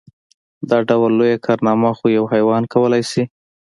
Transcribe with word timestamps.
دا 0.69 0.77
ډول 0.89 1.11
لويه 1.19 1.37
کارنامه 1.45 1.91
خو 1.97 2.05
يو 2.17 2.23
حيوان 2.33 2.63
کولی 2.73 3.03
شي. 3.11 3.23